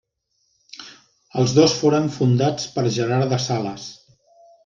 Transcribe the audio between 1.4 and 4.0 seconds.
Els dos foren fundats per Gerard de Sales.